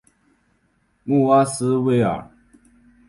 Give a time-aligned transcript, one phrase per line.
[1.03, 2.27] 穆瓦斯维尔。